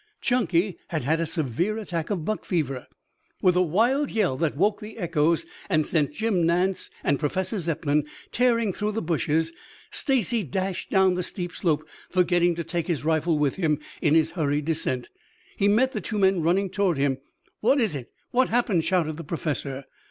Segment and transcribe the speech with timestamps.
[0.19, 2.87] Chunky had had a severe attack of "buck fever."
[3.39, 8.07] With a wild yell that woke the echoes and sent Jim Nance and Professor Zepplin
[8.31, 9.51] tearing through the bushes,
[9.91, 14.31] Stacy dashed down the steep slope, forgetting to take his rifle with him in his
[14.31, 15.09] hurried descent.
[15.55, 17.19] He met the two men running toward him.
[17.59, 18.11] "What is it?
[18.31, 19.83] What's happened?" shouted the Professor.